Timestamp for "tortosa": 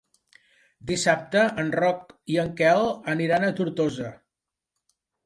3.61-4.09